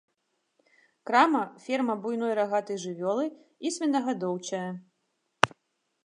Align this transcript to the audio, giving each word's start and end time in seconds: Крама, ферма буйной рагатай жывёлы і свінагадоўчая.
Крама, 1.09 1.41
ферма 1.65 1.95
буйной 2.05 2.33
рагатай 2.39 2.77
жывёлы 2.85 3.25
і 3.67 3.73
свінагадоўчая. 3.75 4.65